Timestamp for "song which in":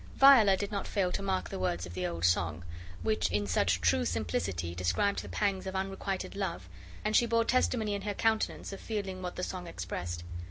2.25-3.45